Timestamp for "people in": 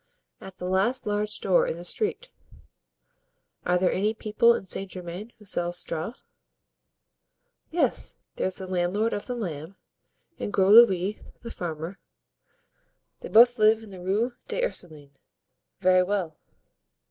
4.19-4.67